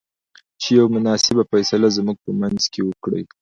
[0.61, 3.23] چې يوه مناسبه فيصله زموږ په منځ کې وکړۍ.